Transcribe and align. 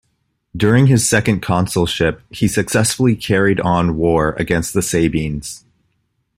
During 0.57 0.87
his 0.87 1.07
second 1.07 1.41
consulship, 1.41 2.23
he 2.31 2.47
successfully 2.47 3.15
carried 3.15 3.59
on 3.59 3.97
war 3.97 4.31
against 4.39 4.73
the 4.73 4.81
Sabines. 4.81 5.63